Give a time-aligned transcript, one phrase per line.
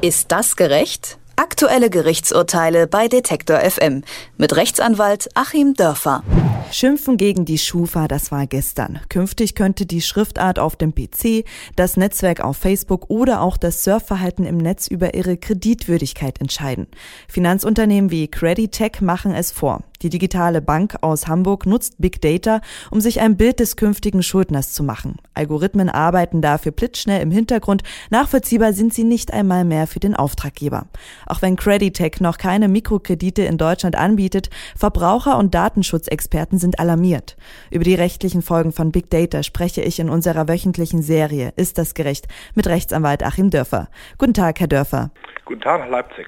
[0.00, 1.18] Ist das gerecht?
[1.58, 4.04] Aktuelle Gerichtsurteile bei Detektor FM
[4.36, 6.22] mit Rechtsanwalt Achim Dörfer.
[6.70, 9.00] Schimpfen gegen die Schufa, das war gestern.
[9.08, 11.44] Künftig könnte die Schriftart auf dem PC,
[11.74, 16.86] das Netzwerk auf Facebook oder auch das Surfverhalten im Netz über ihre Kreditwürdigkeit entscheiden.
[17.26, 19.82] Finanzunternehmen wie Creditech machen es vor.
[20.02, 24.72] Die digitale Bank aus Hamburg nutzt Big Data, um sich ein Bild des künftigen Schuldners
[24.72, 25.16] zu machen.
[25.34, 27.82] Algorithmen arbeiten dafür blitzschnell im Hintergrund.
[28.10, 30.86] Nachvollziehbar sind sie nicht einmal mehr für den Auftraggeber.
[31.26, 37.36] Auch wenn Creditech noch keine Mikrokredite in Deutschland anbietet, Verbraucher und Datenschutzexperten sind alarmiert.
[37.70, 41.94] Über die rechtlichen Folgen von Big Data spreche ich in unserer wöchentlichen Serie Ist das
[41.94, 42.28] gerecht?
[42.54, 43.88] mit Rechtsanwalt Achim Dörfer.
[44.18, 45.10] Guten Tag, Herr Dörfer.
[45.44, 46.26] Guten Tag, Leipzig.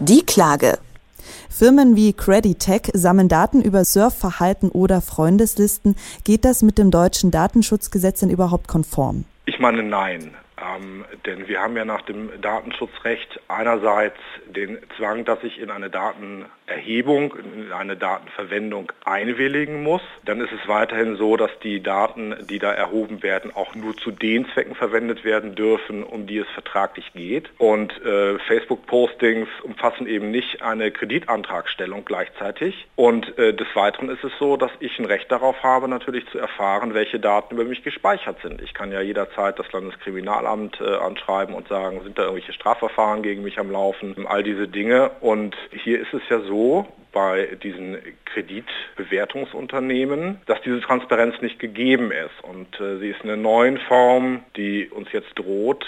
[0.00, 0.78] Die Klage.
[1.48, 5.96] Firmen wie Creditech sammeln Daten über Surfverhalten oder Freundeslisten.
[6.24, 9.24] Geht das mit dem deutschen Datenschutzgesetz denn überhaupt konform?
[9.46, 10.32] Ich meine nein.
[10.76, 15.90] Ähm, denn wir haben ja nach dem Datenschutzrecht einerseits den Zwang, dass ich in eine
[16.72, 20.02] Datenerhebung, in eine Datenverwendung einwilligen muss.
[20.24, 24.10] Dann ist es weiterhin so, dass die Daten, die da erhoben werden, auch nur zu
[24.10, 27.50] den Zwecken verwendet werden dürfen, um die es vertraglich geht.
[27.58, 32.86] Und äh, Facebook-Postings umfassen eben nicht eine Kreditantragstellung gleichzeitig.
[32.96, 36.38] Und äh, des Weiteren ist es so, dass ich ein Recht darauf habe, natürlich zu
[36.38, 38.62] erfahren, welche Daten über mich gespeichert sind.
[38.62, 43.42] Ich kann ja jederzeit das Landeskriminalamt äh, anschreiben und sagen, sind da irgendwelche Strafverfahren gegen
[43.42, 45.10] mich am Laufen, all diese Dinge.
[45.20, 46.61] Und hier ist es ja so,
[47.12, 52.42] bei diesen Kreditbewertungsunternehmen, dass diese Transparenz nicht gegeben ist.
[52.42, 55.84] Und äh, sie ist in der neuen Form, die uns jetzt droht,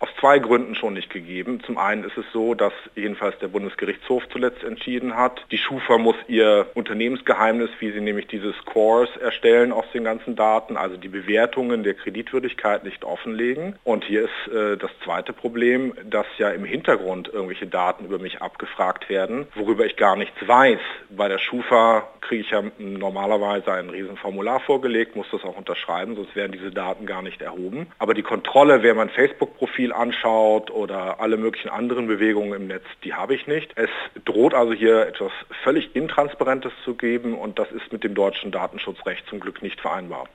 [0.00, 1.60] aus zwei Gründen schon nicht gegeben.
[1.64, 6.16] Zum einen ist es so, dass jedenfalls der Bundesgerichtshof zuletzt entschieden hat, die Schufa muss
[6.28, 11.82] ihr Unternehmensgeheimnis, wie sie nämlich diese Scores erstellen aus den ganzen Daten, also die Bewertungen
[11.82, 13.76] der Kreditwürdigkeit nicht offenlegen.
[13.84, 18.40] Und hier ist äh, das zweite Problem, dass ja im Hintergrund irgendwelche Daten über mich
[18.40, 20.80] abgefragt werden, worüber ich gar nichts weiß.
[21.10, 26.36] Bei der Schufa kriege ich ja normalerweise ein Riesenformular vorgelegt, muss das auch unterschreiben, sonst
[26.36, 27.86] werden diese Daten gar nicht erhoben.
[27.98, 32.84] Aber die Kontrolle, wer mein Facebook-Profil Spiel anschaut oder alle möglichen anderen Bewegungen im Netz,
[33.04, 33.72] die habe ich nicht.
[33.76, 33.90] Es
[34.24, 35.32] droht also hier etwas
[35.64, 40.26] völlig Intransparentes zu geben und das ist mit dem deutschen Datenschutzrecht zum Glück nicht vereinbar.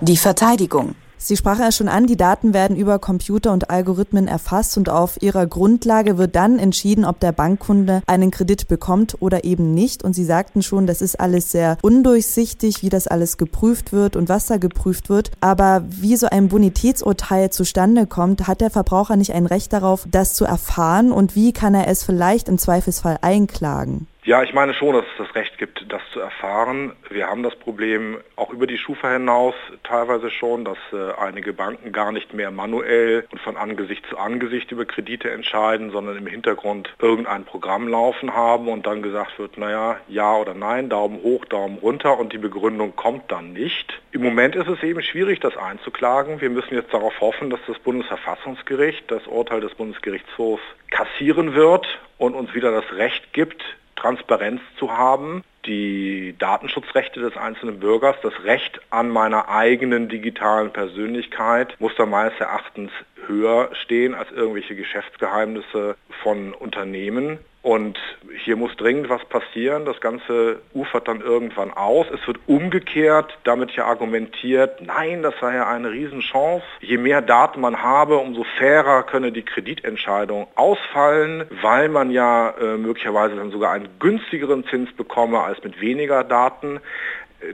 [0.00, 0.94] Die Verteidigung.
[1.22, 5.20] Sie sprachen ja schon an, die Daten werden über Computer und Algorithmen erfasst und auf
[5.20, 10.02] ihrer Grundlage wird dann entschieden, ob der Bankkunde einen Kredit bekommt oder eben nicht.
[10.02, 14.30] Und Sie sagten schon, das ist alles sehr undurchsichtig, wie das alles geprüft wird und
[14.30, 15.30] was da geprüft wird.
[15.42, 20.32] Aber wie so ein Bonitätsurteil zustande kommt, hat der Verbraucher nicht ein Recht darauf, das
[20.32, 24.06] zu erfahren und wie kann er es vielleicht im Zweifelsfall einklagen?
[24.22, 26.92] Ja, ich meine schon, dass es das Recht gibt, das zu erfahren.
[27.08, 31.90] Wir haben das Problem auch über die Schufa hinaus teilweise schon, dass äh, einige Banken
[31.90, 36.94] gar nicht mehr manuell und von Angesicht zu Angesicht über Kredite entscheiden, sondern im Hintergrund
[36.98, 41.78] irgendein Programm laufen haben und dann gesagt wird, naja, ja oder nein, Daumen hoch, Daumen
[41.78, 44.02] runter und die Begründung kommt dann nicht.
[44.12, 46.42] Im Moment ist es eben schwierig, das einzuklagen.
[46.42, 51.86] Wir müssen jetzt darauf hoffen, dass das Bundesverfassungsgericht das Urteil des Bundesgerichtshofs kassieren wird
[52.18, 53.62] und uns wieder das Recht gibt,
[53.96, 61.76] Transparenz zu haben, die Datenschutzrechte des einzelnen Bürgers, das Recht an meiner eigenen digitalen Persönlichkeit
[61.78, 62.90] muss da meines Erachtens
[63.26, 67.38] höher stehen als irgendwelche Geschäftsgeheimnisse von Unternehmen.
[67.62, 67.98] Und
[68.42, 69.84] hier muss dringend was passieren.
[69.84, 72.06] Das Ganze ufert dann irgendwann aus.
[72.10, 76.64] Es wird umgekehrt damit ja argumentiert, nein, das sei ja eine Riesenchance.
[76.80, 82.78] Je mehr Daten man habe, umso fairer könne die Kreditentscheidung ausfallen, weil man ja äh,
[82.78, 86.80] möglicherweise dann sogar einen günstigeren Zins bekomme als mit weniger Daten.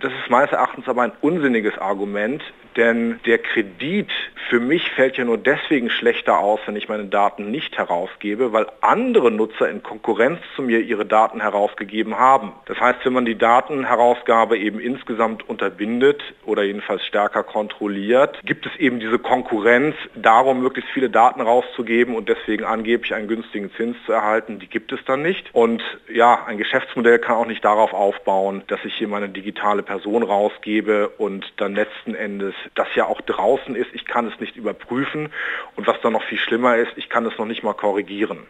[0.00, 2.42] Das ist meines Erachtens aber ein unsinniges Argument,
[2.76, 4.10] denn der Kredit
[4.48, 8.66] für mich fällt ja nur deswegen schlechter aus, wenn ich meine Daten nicht herausgebe, weil
[8.80, 12.52] andere Nutzer in Konkurrenz zu mir ihre Daten herausgegeben haben.
[12.66, 18.76] Das heißt, wenn man die Datenherausgabe eben insgesamt unterbindet oder jedenfalls stärker kontrolliert, gibt es
[18.76, 24.12] eben diese Konkurrenz darum, möglichst viele Daten rauszugeben und deswegen angeblich einen günstigen Zins zu
[24.12, 24.60] erhalten.
[24.60, 25.48] Die gibt es dann nicht.
[25.52, 30.22] Und ja, ein Geschäftsmodell kann auch nicht darauf aufbauen, dass ich hier meine digitale Person
[30.22, 33.88] rausgebe und dann letzten Endes das ja auch draußen ist.
[33.92, 35.32] Ich kann es nicht überprüfen
[35.76, 38.46] und was dann noch viel schlimmer ist, ich kann es noch nicht mal korrigieren.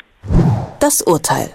[0.80, 1.52] Das Urteil.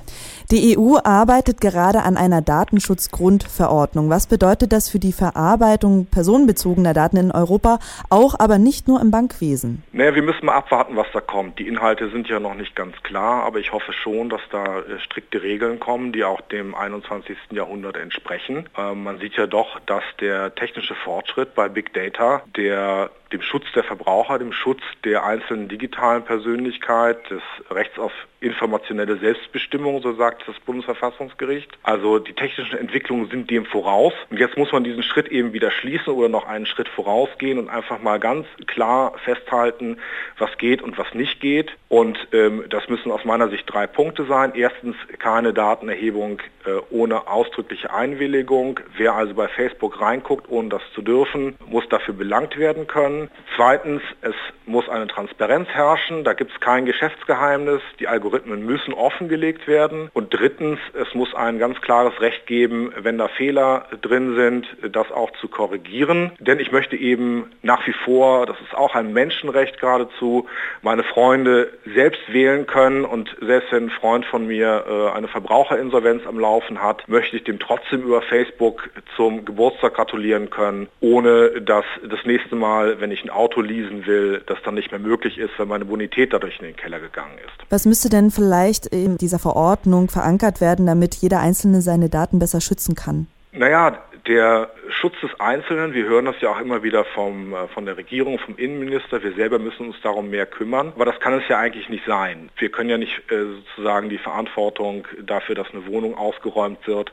[0.52, 4.10] Die EU arbeitet gerade an einer Datenschutzgrundverordnung.
[4.10, 9.12] Was bedeutet das für die Verarbeitung personenbezogener Daten in Europa, auch aber nicht nur im
[9.12, 9.82] Bankwesen?
[9.94, 11.58] Naja, wir müssen mal abwarten, was da kommt.
[11.58, 15.00] Die Inhalte sind ja noch nicht ganz klar, aber ich hoffe schon, dass da äh,
[15.00, 17.38] strikte Regeln kommen, die auch dem 21.
[17.52, 18.68] Jahrhundert entsprechen.
[18.78, 23.66] Ähm, man sieht ja doch, dass der technische Fortschritt bei Big Data, der dem Schutz
[23.74, 28.12] der Verbraucher, dem Schutz der einzelnen digitalen Persönlichkeit, des Rechts auf
[28.42, 31.72] informationelle Selbstbestimmung, so sagt das Bundesverfassungsgericht.
[31.84, 34.14] Also die technischen Entwicklungen sind dem voraus.
[34.30, 37.70] Und jetzt muss man diesen Schritt eben wieder schließen oder noch einen Schritt vorausgehen und
[37.70, 39.98] einfach mal ganz klar festhalten,
[40.38, 41.72] was geht und was nicht geht.
[41.90, 44.54] Und ähm, das müssen aus meiner Sicht drei Punkte sein.
[44.56, 48.80] Erstens keine Datenerhebung äh, ohne ausdrückliche Einwilligung.
[48.96, 53.30] Wer also bei Facebook reinguckt, ohne das zu dürfen, muss dafür belangt werden können.
[53.56, 54.36] Zweitens, es
[54.66, 56.24] muss eine Transparenz herrschen.
[56.24, 57.82] Da gibt es kein Geschäftsgeheimnis.
[58.00, 60.10] Die Algorithmen müssen offengelegt werden.
[60.14, 65.12] Und drittens, es muss ein ganz klares Recht geben, wenn da Fehler drin sind, das
[65.12, 66.32] auch zu korrigieren.
[66.40, 70.48] Denn ich möchte eben nach wie vor, das ist auch ein Menschenrecht geradezu,
[70.82, 73.06] meine Freunde selbst wählen können.
[73.06, 77.44] Und selbst wenn ein Freund von mir äh, eine Verbraucherinsolvenz am Laufen hat, möchte ich
[77.44, 83.24] dem trotzdem über Facebook zum Geburtstag gratulieren können, ohne dass das nächste Mal, wenn ich
[83.24, 86.66] ein Auto leasen will, das dann nicht mehr möglich ist, weil meine Bonität dadurch in
[86.66, 87.66] den Keller gegangen ist.
[87.70, 92.62] Was müsste denn vielleicht in dieser Verordnung verankert werden, damit jeder Einzelne seine Daten besser
[92.62, 93.28] schützen kann?
[93.54, 93.98] Naja,
[94.28, 97.98] der Schutz des Einzelnen, wir hören das ja auch immer wieder vom, äh, von der
[97.98, 101.58] Regierung, vom Innenminister, wir selber müssen uns darum mehr kümmern, aber das kann es ja
[101.58, 102.50] eigentlich nicht sein.
[102.58, 107.12] Wir können ja nicht äh, sozusagen die Verantwortung dafür, dass eine Wohnung ausgeräumt wird,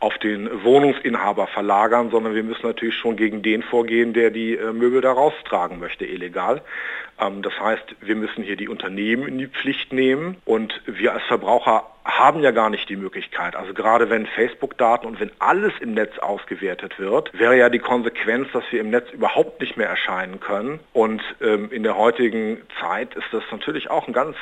[0.00, 4.72] auf den Wohnungsinhaber verlagern, sondern wir müssen natürlich schon gegen den vorgehen, der die äh,
[4.72, 6.62] Möbel da raustragen möchte, illegal.
[7.20, 11.24] Ähm, das heißt, wir müssen hier die Unternehmen in die Pflicht nehmen und wir als
[11.24, 13.56] Verbraucher haben ja gar nicht die Möglichkeit.
[13.56, 18.48] Also gerade wenn Facebook-Daten und wenn alles im Netz ausgewertet wird, wäre ja die Konsequenz,
[18.52, 20.78] dass wir im Netz überhaupt nicht mehr erscheinen können.
[20.92, 24.36] Und ähm, in der heutigen Zeit ist das natürlich auch ein ganz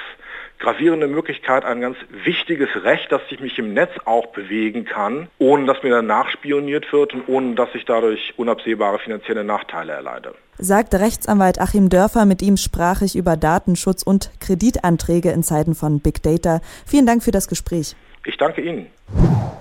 [0.58, 5.66] gravierende Möglichkeit, ein ganz wichtiges Recht, dass ich mich im Netz auch bewegen kann, ohne
[5.66, 10.34] dass mir dann nachspioniert wird und ohne dass ich dadurch unabsehbare finanzielle Nachteile erleide.
[10.58, 16.00] Sagt Rechtsanwalt Achim Dörfer, mit ihm sprach ich über Datenschutz und Kreditanträge in Zeiten von
[16.00, 16.60] Big Data.
[16.86, 17.96] Vielen Dank für das Gespräch.
[18.24, 18.86] Ich danke Ihnen.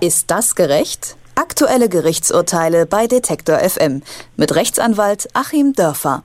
[0.01, 1.17] Ist das gerecht?
[1.35, 4.03] Aktuelle Gerichtsurteile bei Detektor FM
[4.37, 6.21] mit Rechtsanwalt Achim Dörfer.